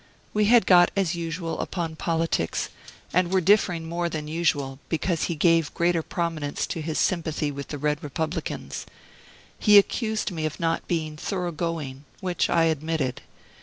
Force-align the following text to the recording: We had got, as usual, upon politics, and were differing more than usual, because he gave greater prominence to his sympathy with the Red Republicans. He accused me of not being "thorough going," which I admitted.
We 0.33 0.45
had 0.45 0.65
got, 0.65 0.89
as 0.95 1.13
usual, 1.13 1.59
upon 1.59 1.95
politics, 1.95 2.69
and 3.13 3.31
were 3.31 3.39
differing 3.39 3.87
more 3.87 4.09
than 4.09 4.27
usual, 4.27 4.79
because 4.89 5.25
he 5.25 5.35
gave 5.35 5.71
greater 5.75 6.01
prominence 6.01 6.65
to 6.73 6.81
his 6.81 6.97
sympathy 6.97 7.51
with 7.51 7.67
the 7.67 7.77
Red 7.77 8.01
Republicans. 8.03 8.87
He 9.59 9.77
accused 9.77 10.31
me 10.31 10.47
of 10.47 10.59
not 10.59 10.87
being 10.87 11.17
"thorough 11.17 11.51
going," 11.51 12.05
which 12.19 12.49
I 12.49 12.63
admitted. 12.63 13.21